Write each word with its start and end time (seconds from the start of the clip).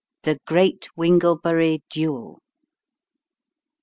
THE 0.23 0.39
GEEAT 0.49 0.89
WINGLEBUKY 0.97 1.83
DUEL. 1.91 2.39